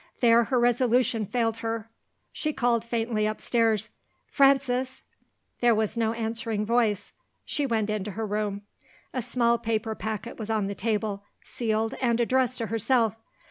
There, 0.19 0.45
her 0.45 0.59
resolution 0.59 1.27
failed 1.27 1.57
her. 1.57 1.87
She 2.31 2.53
called 2.53 2.83
faintly 2.83 3.27
upstairs 3.27 3.89
"Frances!" 4.25 5.03
There 5.59 5.75
was 5.75 5.95
no 5.95 6.13
answering 6.13 6.65
voice. 6.65 7.11
She 7.45 7.67
went 7.67 7.91
into 7.91 8.13
her 8.13 8.25
room. 8.25 8.63
A 9.13 9.21
small 9.21 9.59
paper 9.59 9.93
packet 9.93 10.39
was 10.39 10.49
on 10.49 10.65
the 10.65 10.73
table; 10.73 11.23
sealed, 11.43 11.93
and 12.01 12.19
addressed 12.19 12.57
to 12.57 12.65
herself. 12.65 13.15